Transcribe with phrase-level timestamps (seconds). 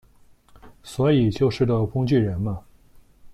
[0.81, 2.63] 所以就是个工具人嘛